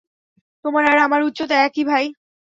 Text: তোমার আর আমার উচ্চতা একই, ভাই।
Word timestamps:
তোমার 0.65 0.83
আর 0.85 0.97
আমার 0.99 1.21
উচ্চতা 1.23 1.55
একই, 1.65 1.83
ভাই। 1.85 2.05